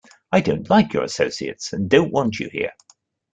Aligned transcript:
I 0.31 0.41
don't 0.41 0.67
like 0.67 0.93
your 0.93 1.03
associates 1.03 1.73
and 1.73 1.87
don't 1.87 2.11
want 2.11 2.39
you 2.39 2.49
here. 2.49 2.73